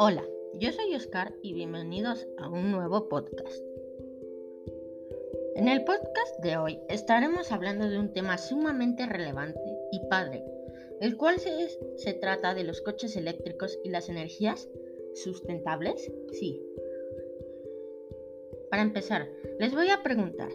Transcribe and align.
Hola, 0.00 0.24
yo 0.54 0.70
soy 0.70 0.94
Oscar 0.94 1.34
y 1.42 1.54
bienvenidos 1.54 2.28
a 2.36 2.48
un 2.48 2.70
nuevo 2.70 3.08
podcast. 3.08 3.64
En 5.56 5.66
el 5.66 5.82
podcast 5.82 6.38
de 6.40 6.56
hoy 6.56 6.78
estaremos 6.88 7.50
hablando 7.50 7.90
de 7.90 7.98
un 7.98 8.12
tema 8.12 8.38
sumamente 8.38 9.06
relevante 9.06 9.60
y 9.90 9.98
padre, 10.08 10.44
el 11.00 11.16
cual 11.16 11.40
se, 11.40 11.50
se 11.96 12.12
trata 12.12 12.54
de 12.54 12.62
los 12.62 12.80
coches 12.80 13.16
eléctricos 13.16 13.76
y 13.82 13.88
las 13.88 14.08
energías 14.08 14.68
sustentables. 15.14 16.12
Sí. 16.30 16.62
Para 18.70 18.82
empezar, 18.82 19.28
les 19.58 19.74
voy 19.74 19.90
a 19.90 20.04
preguntar, 20.04 20.52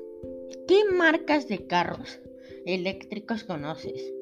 ¿qué 0.69 0.85
marcas 0.85 1.49
de 1.49 1.67
carros 1.67 2.21
eléctricos 2.65 3.43
conoces? 3.43 4.13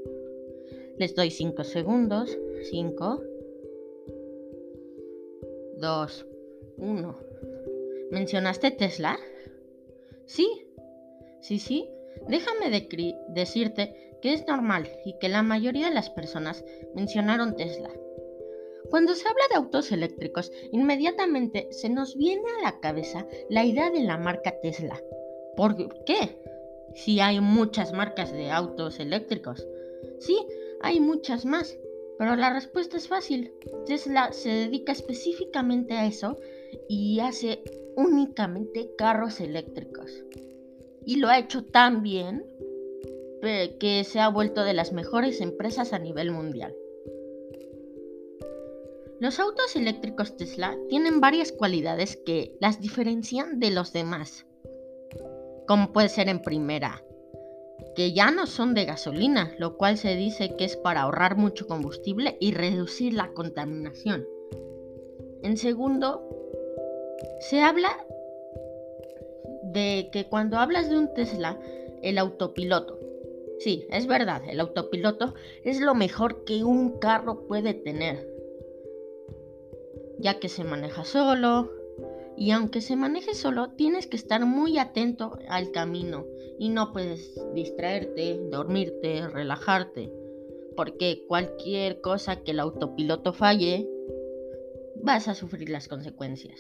Les 0.97 1.14
doy 1.14 1.29
5 1.29 1.64
segundos. 1.64 2.36
5, 2.71 3.24
2, 5.82 6.26
1. 6.78 7.20
¿Mencionaste 8.12 8.70
Tesla? 8.70 9.18
Sí, 10.28 10.48
sí, 11.42 11.57
sí. 11.57 11.90
Déjame 12.28 12.70
decirte 13.30 14.16
que 14.21 14.34
es 14.34 14.46
normal 14.46 14.88
y 15.06 15.18
que 15.18 15.28
la 15.28 15.42
mayoría 15.42 15.90
de 15.90 15.96
las 15.96 16.12
personas 16.12 16.64
mencionaron 16.94 17.56
Tesla. 17.56 17.90
Cuando 18.92 19.16
se 19.16 19.28
habla 19.28 19.44
de 19.50 19.56
autos 19.56 19.92
eléctricos, 19.92 20.52
inmediatamente 20.71 21.68
se 21.71 21.90
nos 21.90 22.16
viene 22.16 22.43
a 22.60 22.64
la 22.64 22.79
cabeza 22.79 23.26
la 23.50 23.66
idea 23.66 23.90
de 23.90 24.04
la 24.04 24.20
marca 24.20 24.60
Tesla. 24.62 25.02
¿Por 25.57 26.04
qué? 26.04 26.38
Si 26.93 27.20
hay 27.21 27.42
muchas 27.42 27.92
marcas 27.92 28.32
de 28.32 28.52
autos 28.52 29.00
eléctricos. 29.00 29.68
Sí, 30.20 30.38
hay 30.82 31.00
muchas 31.00 31.43
más. 31.46 31.76
Pero 32.22 32.36
la 32.36 32.53
respuesta 32.53 32.98
es 32.98 33.08
fácil. 33.08 33.52
Tesla 33.88 34.32
se 34.32 34.50
dedica 34.50 34.92
específicamente 34.92 35.95
a 35.95 36.06
eso 36.06 36.38
y 36.88 37.20
hace 37.20 37.64
únicamente 37.95 38.92
carros 38.95 39.40
eléctricos. 39.40 40.23
Y 41.04 41.16
lo 41.16 41.30
ha 41.30 41.40
hecho 41.40 41.66
tan 41.66 42.04
bien 42.04 42.45
que 43.42 44.04
se 44.08 44.20
ha 44.20 44.28
vuelto 44.28 44.64
de 44.64 44.76
las 44.76 44.94
mejores 44.94 45.42
empresas 45.42 45.94
a 45.94 45.98
nivel 45.98 46.30
mundial. 46.30 46.76
Los 49.20 49.40
autos 49.40 49.76
eléctricos 49.76 50.38
Tesla 50.38 50.78
tienen 50.90 51.22
varias 51.22 51.52
cualidades 51.52 52.17
que 52.23 52.56
las 52.62 52.80
diferencian 52.80 53.60
de 53.60 53.72
los 53.72 53.94
demás, 53.94 54.45
como 55.67 55.92
puede 55.92 56.10
ser 56.10 56.30
en 56.30 56.44
primera, 56.44 57.04
que 57.95 58.14
ya 58.14 58.31
no 58.31 58.47
son 58.47 58.73
de 58.73 58.86
gasolina, 58.86 59.53
lo 59.58 59.78
cual 59.78 59.97
se 59.97 60.16
dice 60.16 60.56
que 60.56 60.66
es 60.66 60.78
para 60.78 61.02
ahorrar 61.02 61.38
mucho 61.38 61.67
combustible 61.67 62.38
y 62.39 62.53
reducir 62.53 63.14
la 63.14 63.33
contaminación. 63.33 64.28
En 65.42 65.58
segundo, 65.58 66.28
se 67.39 67.61
habla 67.61 67.89
de 69.64 70.09
que 70.11 70.25
cuando 70.25 70.58
hablas 70.58 70.89
de 70.89 70.98
un 70.98 71.14
Tesla, 71.14 71.59
el 72.02 72.17
autopiloto. 72.17 73.00
Sí, 73.59 73.86
es 73.92 74.08
verdad, 74.08 74.42
el 74.48 74.59
autopiloto 74.59 75.36
es 75.64 75.81
lo 75.81 75.94
mejor 75.94 76.44
que 76.45 76.64
un 76.64 76.98
carro 76.98 77.45
puede 77.48 77.73
tener, 77.73 78.28
ya 80.17 80.39
que 80.39 80.50
se 80.50 80.64
maneja 80.64 81.03
solo, 81.05 81.72
y 82.38 82.52
aunque 82.52 82.82
se 82.82 82.96
maneje 82.96 83.34
solo, 83.34 83.70
tienes 83.72 84.08
que 84.08 84.18
estar 84.18 84.46
muy 84.46 84.78
atento 84.78 85.38
al 85.50 85.72
camino 85.72 86.26
y 86.60 86.70
no 86.70 86.92
puedes 86.92 87.40
distraerte, 87.54 88.40
dormirte, 88.50 89.28
relajarte, 89.28 90.12
porque 90.76 91.26
cualquier 91.28 92.02
cosa 92.02 92.44
que 92.44 92.52
el 92.52 92.60
autopiloto 92.60 93.34
falle, 93.34 93.88
vas 95.04 95.28
a 95.28 95.36
sufrir 95.36 95.70
las 95.70 95.88
consecuencias. 95.88 96.60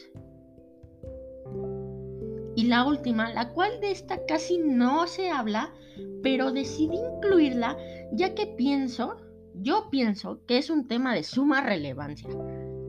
Y 2.55 2.65
la 2.67 2.85
última, 2.85 3.33
la 3.33 3.53
cual 3.53 3.79
de 3.79 3.91
esta 3.91 4.25
casi 4.25 4.57
no 4.57 5.07
se 5.07 5.29
habla, 5.29 5.73
pero 6.21 6.51
decidí 6.51 6.97
incluirla 6.97 7.77
ya 8.11 8.35
que 8.35 8.45
pienso, 8.45 9.17
yo 9.53 9.87
pienso 9.89 10.45
que 10.45 10.57
es 10.57 10.69
un 10.69 10.87
tema 10.87 11.15
de 11.15 11.23
suma 11.23 11.61
relevancia 11.61 12.29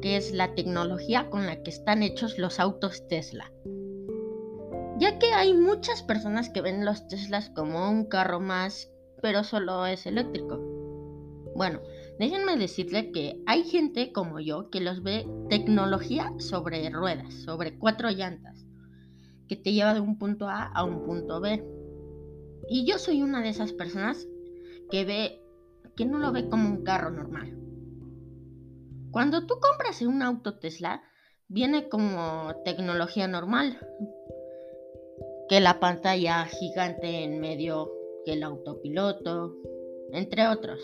que 0.02 0.16
es 0.16 0.32
la 0.32 0.54
tecnología 0.54 1.30
con 1.30 1.46
la 1.46 1.62
que 1.62 1.70
están 1.70 2.02
hechos 2.02 2.36
los 2.36 2.60
autos 2.60 3.06
Tesla. 3.08 3.50
Ya 4.98 5.18
que 5.18 5.32
hay 5.32 5.54
muchas 5.54 6.02
personas 6.02 6.50
que 6.50 6.60
ven 6.60 6.84
los 6.84 7.08
Teslas 7.08 7.50
como 7.50 7.90
un 7.90 8.06
carro 8.06 8.40
más, 8.40 8.90
pero 9.22 9.44
solo 9.44 9.86
es 9.86 10.04
eléctrico. 10.04 10.58
Bueno, 11.54 11.80
déjenme 12.18 12.56
decirle 12.56 13.12
que 13.12 13.40
hay 13.46 13.62
gente 13.62 14.12
como 14.12 14.40
yo 14.40 14.70
que 14.70 14.80
los 14.80 15.02
ve 15.02 15.26
tecnología 15.48 16.32
sobre 16.38 16.90
ruedas, 16.90 17.32
sobre 17.34 17.78
cuatro 17.78 18.10
llantas, 18.10 18.66
que 19.48 19.56
te 19.56 19.72
lleva 19.72 19.94
de 19.94 20.00
un 20.00 20.18
punto 20.18 20.48
A 20.48 20.64
a 20.64 20.84
un 20.84 21.04
punto 21.04 21.40
B. 21.40 21.64
Y 22.68 22.86
yo 22.86 22.98
soy 22.98 23.22
una 23.22 23.42
de 23.42 23.50
esas 23.50 23.72
personas 23.72 24.26
que 24.90 25.04
ve 25.04 25.42
que 25.96 26.06
no 26.06 26.18
lo 26.18 26.32
ve 26.32 26.48
como 26.48 26.68
un 26.68 26.84
carro 26.84 27.10
normal. 27.10 27.56
Cuando 29.12 29.46
tú 29.46 29.56
compras 29.60 30.00
un 30.02 30.22
auto 30.22 30.58
Tesla, 30.58 31.02
viene 31.48 31.88
como 31.90 32.54
tecnología 32.64 33.28
normal. 33.28 33.78
Que 35.48 35.60
la 35.60 35.78
pantalla 35.80 36.46
gigante 36.46 37.24
en 37.24 37.38
medio, 37.38 37.92
que 38.24 38.32
el 38.32 38.42
autopiloto, 38.42 39.54
entre 40.12 40.48
otros. 40.48 40.80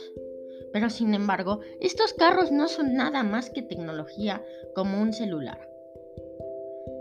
Pero 0.73 0.91
sin 0.91 1.15
embargo, 1.15 1.61
estos 1.81 2.13
carros 2.13 2.53
no 2.53 2.69
son 2.69 2.95
nada 2.95 3.23
más 3.23 3.49
que 3.49 3.63
tecnología 3.63 4.45
como 4.75 5.01
un 5.01 5.15
celular. 5.15 5.67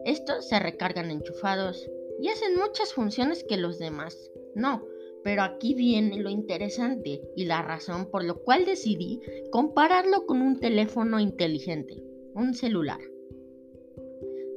Estos 0.05 0.47
se 0.47 0.59
recargan 0.59 1.11
enchufados 1.11 1.89
y 2.21 2.29
hacen 2.29 2.55
muchas 2.55 2.94
funciones 2.94 3.44
que 3.44 3.57
los 3.57 3.79
demás 3.79 4.31
no. 4.55 4.85
Pero 5.23 5.44
aquí 5.44 5.73
viene 5.73 6.17
lo 6.17 6.29
interesante 6.29 7.22
y 7.35 7.45
la 7.45 7.61
razón 7.61 8.09
por 8.09 8.23
lo 8.23 8.44
cual 8.44 8.66
decidí 8.66 9.22
compararlo 9.51 10.25
con 10.25 10.41
un 10.41 10.59
teléfono 10.59 11.19
inteligente, 11.19 12.03
un 12.33 12.53
celular. 12.53 13.00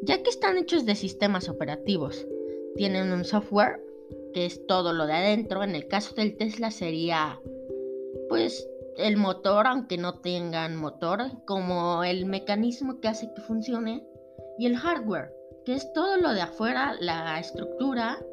Ya 0.02 0.22
que 0.22 0.30
están 0.30 0.56
hechos 0.56 0.86
de 0.86 0.94
sistemas 0.94 1.48
operativos, 1.48 2.26
tienen 2.76 3.12
un 3.12 3.24
software, 3.24 3.80
que 4.32 4.46
es 4.46 4.66
todo 4.66 4.92
lo 4.92 5.06
de 5.06 5.12
adentro, 5.12 5.62
en 5.62 5.74
el 5.74 5.88
caso 5.88 6.14
del 6.14 6.36
Tesla 6.36 6.70
sería 6.70 7.40
pues 8.28 8.68
el 8.96 9.16
motor, 9.16 9.66
aunque 9.66 9.98
no 9.98 10.20
tengan 10.20 10.76
motor, 10.76 11.44
como 11.46 12.04
el 12.04 12.26
mecanismo 12.26 13.00
que 13.00 13.08
hace 13.08 13.32
que 13.34 13.42
funcione, 13.42 14.06
y 14.58 14.66
el 14.66 14.76
hardware, 14.76 15.32
que 15.64 15.74
es 15.74 15.92
todo 15.92 16.16
lo 16.16 16.32
de 16.32 16.42
afuera, 16.42 16.94
la 17.00 17.38
estructura 17.38 18.24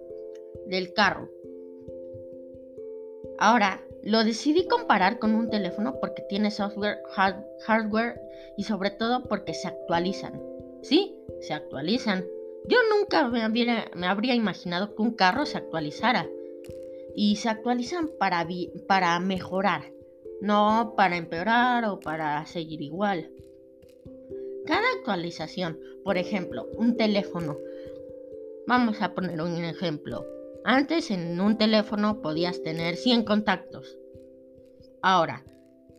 del 0.68 0.94
carro. 0.94 1.30
Ahora, 3.40 3.84
lo 4.03 4.24
decidí 4.24 4.68
comparar 4.68 5.20
con 5.20 5.36
un 5.36 5.50
teléfono 5.50 6.00
porque 6.00 6.24
tiene 6.24 6.50
software, 6.50 7.00
hardware 7.66 8.20
y 8.58 8.64
sobre 8.64 8.90
todo 8.90 9.24
porque 9.24 9.53
se 9.53 9.68
actualizan. 9.68 10.42
Sí, 10.81 11.16
se 11.42 11.53
actualizan. 11.53 12.25
Yo 12.68 12.78
nunca 12.90 13.28
me, 13.28 13.44
habría 14.08 14.36
imaginado 14.36 14.96
que 14.96 15.02
un 15.02 15.12
carro 15.12 15.46
se 15.46 15.58
actualizara. 15.58 16.28
Y 17.16 17.38
se 17.38 17.50
actualizan 17.50 18.09
para, 18.20 18.48
para 18.88 19.20
mejorar, 19.20 19.92
no 20.40 20.94
para 20.96 21.18
empeorar 21.18 21.86
o 21.86 22.00
para 22.00 22.46
seguir 22.46 22.81
igual. 22.81 23.31
Cada 24.66 24.86
actualización, 24.98 25.80
por 26.04 26.18
ejemplo, 26.18 26.68
un 26.78 26.96
teléfono. 26.96 27.58
Vamos 28.68 29.02
a 29.02 29.14
poner 29.16 29.42
un 29.42 29.64
ejemplo. 29.64 30.37
Antes 30.63 31.12
en 31.12 31.40
un 31.40 31.57
teléfono 31.57 32.22
podías 32.22 32.62
tener 32.62 32.95
100 32.95 33.23
contactos. 33.23 33.97
Ahora, 35.01 35.45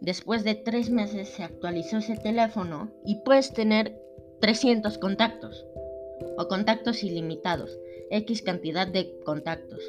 después 0.00 0.44
de 0.44 0.54
tres 0.54 0.90
meses 0.90 1.28
se 1.28 1.42
actualizó 1.42 1.98
ese 1.98 2.16
teléfono 2.16 2.90
y 3.04 3.16
puedes 3.24 3.52
tener 3.52 4.00
300 4.40 4.98
contactos 4.98 5.66
o 6.36 6.48
contactos 6.48 7.02
ilimitados, 7.02 7.78
X 8.10 8.42
cantidad 8.42 8.86
de 8.86 9.18
contactos. 9.24 9.82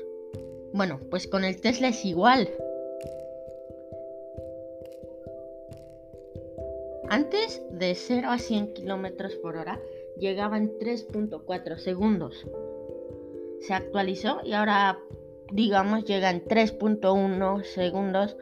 Bueno, 0.74 1.00
pues 1.10 1.28
con 1.28 1.44
el 1.44 1.60
Tesla 1.60 1.90
es 1.90 2.06
igual. 2.06 2.50
Antes 7.10 7.62
de 7.72 7.96
0 7.96 8.30
a 8.30 8.38
100 8.38 8.74
km 8.74 9.42
por 9.42 9.58
hora 9.58 9.80
llegaban 10.20 10.70
3.4 10.80 11.78
segundos 11.78 12.46
se 13.62 13.74
actualizó 13.74 14.42
y 14.44 14.54
ahora 14.54 15.00
digamos 15.52 16.06
llega 16.06 16.30
en 16.30 16.44
3.1 16.44 17.64
segundos 17.64 18.38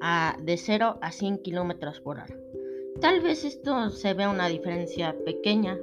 a, 0.00 0.36
de 0.40 0.56
0 0.56 0.98
a 1.00 1.12
100 1.12 1.38
kilómetros 1.38 2.00
por 2.00 2.18
hora. 2.18 2.36
Tal 3.00 3.20
vez 3.20 3.44
esto 3.44 3.90
se 3.90 4.14
vea 4.14 4.30
una 4.30 4.48
diferencia 4.48 5.16
pequeña, 5.24 5.78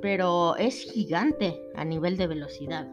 pero 0.00 0.56
es 0.56 0.82
gigante 0.82 1.60
a 1.74 1.84
nivel 1.84 2.16
de 2.16 2.26
velocidad. 2.26 2.88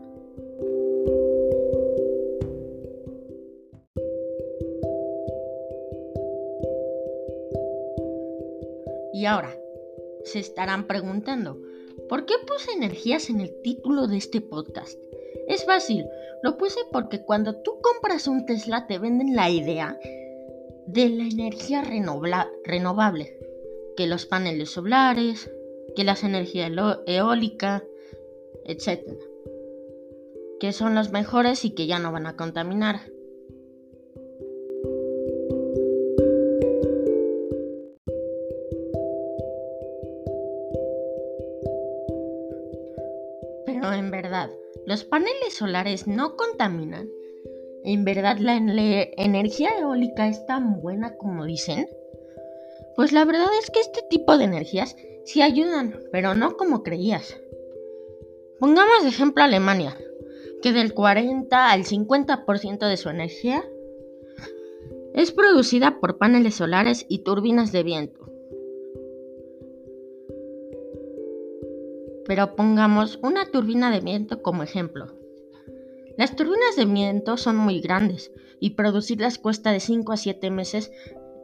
Y 9.13 9.25
ahora, 9.27 9.55
se 10.23 10.39
estarán 10.39 10.87
preguntando, 10.87 11.57
¿por 12.09 12.25
qué 12.25 12.35
puse 12.45 12.71
energías 12.71 13.29
en 13.29 13.41
el 13.41 13.61
título 13.61 14.07
de 14.07 14.17
este 14.17 14.41
podcast? 14.41 14.99
Es 15.47 15.65
fácil, 15.65 16.05
lo 16.43 16.57
puse 16.57 16.79
porque 16.91 17.23
cuando 17.23 17.55
tú 17.61 17.79
compras 17.81 18.27
un 18.27 18.45
Tesla 18.45 18.87
te 18.87 18.99
venden 18.99 19.35
la 19.35 19.49
idea 19.49 19.97
de 20.87 21.09
la 21.09 21.23
energía 21.23 21.83
renovable, 21.83 23.37
que 23.97 24.07
los 24.07 24.25
paneles 24.25 24.71
solares, 24.71 25.49
que 25.95 26.03
las 26.03 26.23
energías 26.23 26.71
eólica, 27.07 27.83
etc. 28.65 29.01
Que 30.59 30.71
son 30.71 30.95
los 30.95 31.11
mejores 31.11 31.65
y 31.65 31.71
que 31.71 31.87
ya 31.87 31.99
no 31.99 32.11
van 32.11 32.27
a 32.27 32.35
contaminar. 32.35 33.14
¿Los 44.95 45.03
paneles 45.03 45.53
solares 45.53 46.07
no 46.07 46.37
contaminan? 46.37 47.09
¿En 47.83 48.05
verdad 48.05 48.37
la 48.37 48.55
energía 48.55 49.71
eólica 49.77 50.29
es 50.29 50.45
tan 50.45 50.79
buena 50.79 51.17
como 51.17 51.43
dicen? 51.43 51.89
Pues 52.95 53.11
la 53.11 53.25
verdad 53.25 53.49
es 53.61 53.69
que 53.71 53.81
este 53.81 54.03
tipo 54.09 54.37
de 54.37 54.45
energías 54.45 54.95
sí 55.25 55.41
ayudan, 55.41 55.99
pero 56.13 56.33
no 56.33 56.55
como 56.55 56.81
creías. 56.81 57.35
Pongamos 58.57 59.03
de 59.03 59.09
ejemplo 59.09 59.43
Alemania, 59.43 59.97
que 60.61 60.71
del 60.71 60.93
40 60.93 61.71
al 61.71 61.83
50% 61.83 62.87
de 62.87 62.95
su 62.95 63.09
energía 63.09 63.65
es 65.13 65.33
producida 65.33 65.99
por 65.99 66.17
paneles 66.17 66.55
solares 66.55 67.05
y 67.09 67.25
turbinas 67.25 67.73
de 67.73 67.83
viento. 67.83 68.31
Pero 72.35 72.53
pongamos 72.57 73.17
una 73.23 73.45
turbina 73.45 73.89
de 73.89 74.01
viento 74.01 74.41
como 74.41 74.61
ejemplo. 74.61 75.07
Las 76.17 76.35
turbinas 76.35 76.75
de 76.75 76.83
viento 76.83 77.37
son 77.37 77.55
muy 77.55 77.79
grandes 77.79 78.29
y 78.59 78.71
producirlas 78.71 79.37
cuesta 79.37 79.71
de 79.71 79.79
5 79.79 80.11
a 80.11 80.17
7 80.17 80.51
meses 80.51 80.91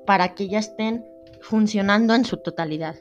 para 0.05 0.35
que 0.35 0.49
ya 0.49 0.59
estén 0.59 1.05
funcionando 1.39 2.13
en 2.13 2.25
su 2.25 2.35
totalidad. 2.35 2.97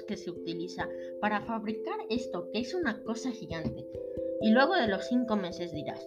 El 0.00 0.06
CO2 0.06 0.06
que 0.06 0.16
se 0.16 0.30
utiliza 0.30 0.88
para 1.20 1.42
fabricar 1.42 1.98
esto, 2.10 2.50
que 2.52 2.60
es 2.60 2.74
una 2.74 3.02
cosa 3.02 3.30
gigante. 3.30 3.86
Y 4.40 4.50
luego 4.50 4.74
de 4.74 4.88
los 4.88 5.06
5 5.06 5.36
meses 5.36 5.72
dirás 5.72 6.06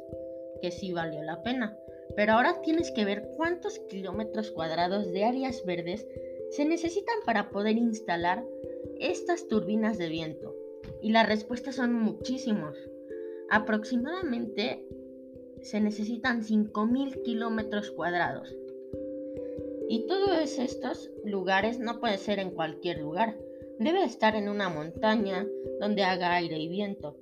que 0.62 0.72
sí 0.72 0.94
valió 0.94 1.22
la 1.24 1.42
pena. 1.44 1.78
Pero 2.16 2.34
ahora 2.34 2.62
tienes 2.62 2.92
que 2.92 3.06
ver 3.06 3.30
cuántos 3.36 3.80
kilómetros 3.90 4.52
cuadrados 4.52 5.12
de 5.12 5.24
áreas 5.24 5.64
verdes 5.66 6.08
se 6.50 6.66
necesitan 6.66 7.16
para 7.26 7.50
poder 7.50 7.78
instalar 7.78 8.44
estas 9.00 9.48
turbinas 9.48 9.98
de 9.98 10.10
viento? 10.10 10.56
Y 11.02 11.12
la 11.12 11.24
respuesta 11.24 11.72
son 11.72 11.94
muchísimos. 11.94 12.78
Aproximadamente 13.50 14.86
se 15.62 15.80
necesitan 15.82 16.44
5.000 16.44 17.22
kilómetros 17.24 17.92
cuadrados. 17.92 18.56
Y 19.90 20.06
todos 20.08 20.60
estos 20.60 21.12
lugares 21.24 21.80
no 21.80 22.00
puede 22.00 22.18
ser 22.18 22.40
en 22.40 22.52
cualquier 22.52 23.00
lugar. 23.00 23.38
Debe 23.80 24.04
estar 24.04 24.36
en 24.36 24.50
una 24.50 24.70
montaña 24.70 25.46
donde 25.80 26.04
haga 26.04 26.36
aire 26.36 26.58
y 26.58 26.68
viento. 26.68 27.16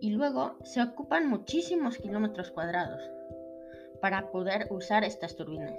Y 0.00 0.10
luego 0.10 0.56
se 0.64 0.82
ocupan 0.82 1.28
muchísimos 1.28 1.98
kilómetros 1.98 2.50
cuadrados 2.50 3.02
para 4.00 4.30
poder 4.30 4.66
usar 4.70 5.04
estas 5.04 5.36
turbinas 5.36 5.74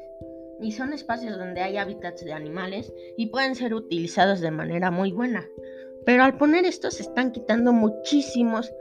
y 0.59 0.71
son 0.71 0.94
espacios 0.94 1.38
donde 1.38 1.62
hay 1.62 1.77
hábitats 1.77 2.24
de 2.24 2.33
animales 2.33 2.94
y 3.15 3.27
pueden 3.27 3.56
ser 3.56 3.74
utilizados 3.74 4.41
de 4.41 4.51
manera 4.51 4.91
muy 4.91 5.12
buena. 5.12 5.45
Pero 6.06 6.24
al 6.24 6.38
poner 6.38 6.65
esto 6.65 6.89
se 6.91 7.03
están 7.03 7.31
quitando 7.31 7.73
muchísimos 7.73 8.71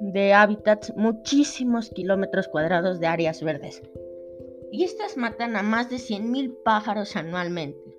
de 0.00 0.32
hábitats, 0.32 0.94
muchísimos 0.96 1.90
kilómetros 1.90 2.48
cuadrados 2.48 2.98
de 2.98 3.06
áreas 3.06 3.42
verdes. 3.42 3.82
Y 4.72 4.84
estas 4.84 5.16
matan 5.16 5.56
a 5.56 5.62
más 5.62 5.90
de 5.90 5.96
100.000 5.96 6.62
pájaros 6.64 7.16
anualmente. 7.16 7.96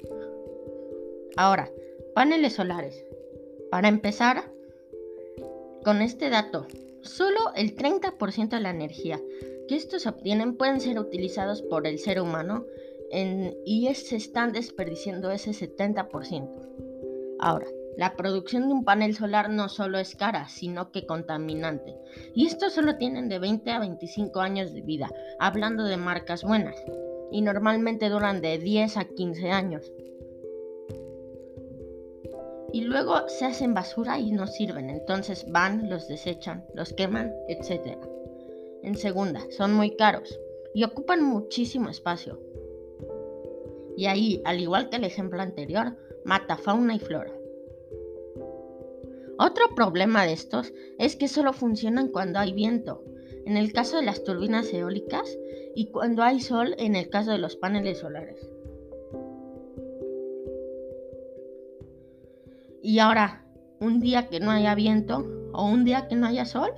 Ahora, 1.37 1.69
paneles 2.13 2.53
solares. 2.53 3.05
Para 3.69 3.87
empezar, 3.87 4.51
con 5.83 6.01
este 6.01 6.29
dato, 6.29 6.67
solo 7.01 7.53
el 7.55 7.75
30% 7.75 8.49
de 8.49 8.59
la 8.59 8.69
energía 8.69 9.19
que 9.67 9.75
estos 9.75 10.05
obtienen 10.05 10.57
pueden 10.57 10.81
ser 10.81 10.99
utilizados 10.99 11.61
por 11.61 11.87
el 11.87 11.99
ser 11.99 12.19
humano 12.19 12.65
y 13.65 13.93
se 13.93 14.15
están 14.15 14.51
desperdiciando 14.51 15.31
ese 15.31 15.51
70%. 15.51 16.49
Ahora, 17.39 17.67
la 17.97 18.15
producción 18.15 18.67
de 18.67 18.73
un 18.73 18.85
panel 18.85 19.15
solar 19.15 19.49
no 19.49 19.67
solo 19.67 19.97
es 19.97 20.15
cara, 20.15 20.47
sino 20.47 20.91
que 20.91 21.05
contaminante. 21.05 21.97
Y 22.33 22.47
estos 22.47 22.73
solo 22.73 22.97
tienen 22.97 23.27
de 23.27 23.39
20 23.39 23.69
a 23.71 23.79
25 23.79 24.39
años 24.39 24.73
de 24.73 24.81
vida, 24.81 25.09
hablando 25.39 25.83
de 25.83 25.97
marcas 25.97 26.43
buenas. 26.43 26.75
Y 27.31 27.41
normalmente 27.41 28.09
duran 28.09 28.41
de 28.41 28.57
10 28.57 28.97
a 28.97 29.05
15 29.05 29.51
años. 29.51 29.91
Y 32.73 32.81
luego 32.81 33.27
se 33.27 33.45
hacen 33.45 33.73
basura 33.73 34.19
y 34.19 34.31
no 34.31 34.47
sirven. 34.47 34.89
Entonces 34.89 35.45
van, 35.49 35.89
los 35.89 36.07
desechan, 36.07 36.65
los 36.73 36.93
queman, 36.93 37.33
etc. 37.47 37.97
En 38.83 38.95
segunda, 38.95 39.41
son 39.51 39.73
muy 39.73 39.95
caros 39.95 40.39
y 40.73 40.83
ocupan 40.83 41.23
muchísimo 41.23 41.89
espacio. 41.89 42.39
Y 43.97 44.05
ahí, 44.05 44.41
al 44.45 44.59
igual 44.59 44.89
que 44.89 44.97
el 44.97 45.03
ejemplo 45.03 45.41
anterior, 45.41 45.97
mata 46.23 46.57
fauna 46.57 46.95
y 46.95 46.99
flora. 46.99 47.33
Otro 49.37 49.73
problema 49.75 50.25
de 50.25 50.33
estos 50.33 50.73
es 50.99 51.15
que 51.15 51.27
solo 51.27 51.51
funcionan 51.51 52.09
cuando 52.09 52.39
hay 52.39 52.53
viento, 52.53 53.03
en 53.45 53.57
el 53.57 53.73
caso 53.73 53.97
de 53.97 54.03
las 54.03 54.23
turbinas 54.23 54.71
eólicas, 54.71 55.37
y 55.75 55.87
cuando 55.87 56.21
hay 56.21 56.39
sol, 56.39 56.75
en 56.77 56.95
el 56.95 57.09
caso 57.09 57.31
de 57.31 57.37
los 57.37 57.55
paneles 57.55 57.99
solares. 57.99 58.50
Y 62.81 62.99
ahora, 62.99 63.45
un 63.79 63.99
día 63.99 64.27
que 64.27 64.39
no 64.39 64.51
haya 64.51 64.73
viento 64.75 65.25
o 65.53 65.65
un 65.65 65.85
día 65.85 66.07
que 66.07 66.15
no 66.15 66.27
haya 66.27 66.45
sol, 66.45 66.71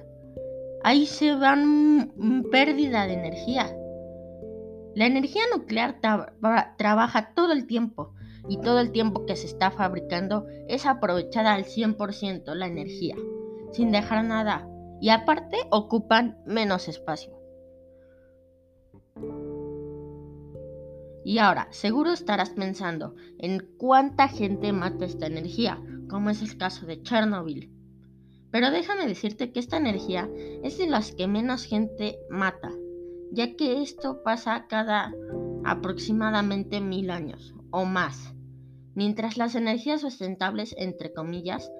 ahí 0.83 1.05
se 1.05 1.33
van 1.36 2.13
pérdida 2.51 3.07
de 3.07 3.13
energía. 3.13 3.75
La 4.95 5.05
energía 5.05 5.41
nuclear 5.55 6.00
trabaja 6.77 7.33
todo 7.33 7.53
el 7.53 7.65
tiempo 7.65 8.13
y 8.48 8.57
todo 8.60 8.79
el 8.79 8.91
tiempo 8.91 9.25
que 9.25 9.36
se 9.36 9.48
está 9.48 9.72
fabricando 9.72 10.45
es 10.67 10.86
aprovechada 10.86 11.53
al 11.53 11.63
100% 11.63 12.53
la 12.53 12.67
energía, 12.67 13.15
sin 13.72 13.91
dejar 13.91 14.25
nada. 14.25 14.67
Y 15.00 15.10
aparte 15.10 15.57
ocupan 15.72 16.38
menos 16.45 16.88
espacio. 16.88 17.33
Y 21.25 21.38
ahora, 21.38 21.67
seguro 21.72 22.12
estarás 22.12 22.50
pensando 22.50 23.15
en 23.39 23.65
cuánta 23.77 24.27
gente 24.27 24.74
mata 24.74 25.05
esta 25.05 25.27
energía, 25.27 25.81
como 26.13 26.29
es 26.29 26.43
el 26.43 26.60
caso 26.60 26.86
de 26.86 27.01
Chernobyl. 27.01 27.72
Pero 28.51 28.70
déjame 28.70 29.08
decirte 29.08 29.51
que 29.51 29.60
esta 29.60 29.77
energía 29.77 30.29
es 30.62 30.77
de 30.77 30.86
las 30.86 31.12
que 31.12 31.27
menos 31.27 31.65
gente 31.65 32.20
mata, 32.29 32.70
ya 33.32 33.55
que 33.55 33.82
esto 33.82 34.22
pasa 34.22 34.67
cada 34.70 35.12
aproximadamente 35.65 36.82
mil 36.82 37.10
años 37.10 37.55
o 37.72 37.86
más, 37.86 38.36
mientras 38.93 39.38
las 39.38 39.55
energías 39.55 40.01
sustentables, 40.01 40.75
entre 40.77 41.12
comillas, 41.13 41.72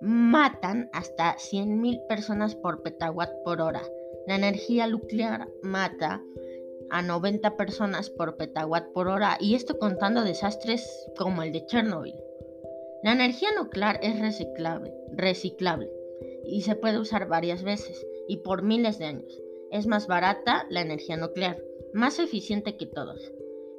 matan 0.00 0.88
hasta 0.94 1.36
100.000 1.36 2.06
personas 2.08 2.54
por 2.54 2.82
petawatt 2.82 3.30
por 3.44 3.60
hora. 3.60 3.82
La 4.26 4.36
energía 4.36 4.86
nuclear 4.86 5.50
mata 5.62 6.22
a 6.88 7.02
90 7.02 7.58
personas 7.58 8.08
por 8.08 8.38
petawatt 8.38 8.90
por 8.94 9.08
hora 9.08 9.36
y 9.38 9.54
esto 9.54 9.78
contando 9.78 10.24
desastres 10.24 11.10
como 11.18 11.42
el 11.42 11.52
de 11.52 11.66
Chernobyl. 11.66 12.14
La 13.06 13.12
energía 13.12 13.50
nuclear 13.56 14.00
es 14.02 14.18
reciclable, 14.18 14.92
reciclable 15.12 15.88
y 16.44 16.62
se 16.62 16.74
puede 16.74 16.98
usar 16.98 17.28
varias 17.28 17.62
veces 17.62 18.04
y 18.26 18.38
por 18.38 18.64
miles 18.64 18.98
de 18.98 19.04
años. 19.04 19.40
Es 19.70 19.86
más 19.86 20.08
barata 20.08 20.66
la 20.70 20.80
energía 20.80 21.16
nuclear, 21.16 21.62
más 21.94 22.18
eficiente 22.18 22.76
que 22.76 22.86
todos. 22.86 23.32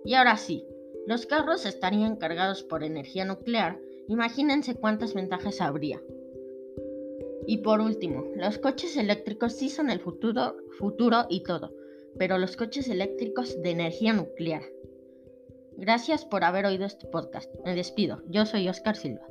Y 0.05 0.13
ahora 0.13 0.37
sí, 0.37 0.65
los 1.07 1.25
carros 1.25 1.65
estarían 1.65 2.15
cargados 2.15 2.63
por 2.63 2.85
energía 2.85 3.25
nuclear, 3.25 3.81
imagínense 4.07 4.75
cuántas 4.75 5.13
ventajas 5.13 5.59
habría. 5.59 6.01
Y 7.45 7.57
por 7.57 7.81
último, 7.81 8.23
los 8.33 8.57
coches 8.59 8.95
eléctricos 8.95 9.51
sí 9.51 9.67
son 9.67 9.89
el 9.89 9.99
futuro, 9.99 10.55
futuro 10.79 11.25
y 11.27 11.43
todo, 11.43 11.75
pero 12.17 12.37
los 12.37 12.55
coches 12.55 12.87
eléctricos 12.87 13.61
de 13.61 13.71
energía 13.71 14.13
nuclear. 14.13 14.63
Gracias 15.77 16.25
por 16.25 16.43
haber 16.43 16.65
oído 16.65 16.85
este 16.85 17.07
podcast. 17.07 17.53
Me 17.63 17.75
despido. 17.75 18.23
Yo 18.27 18.47
soy 18.47 18.67
Oscar 18.67 18.95
Silva. 18.95 19.27